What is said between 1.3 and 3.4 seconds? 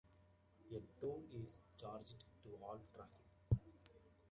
is charged to all traffic.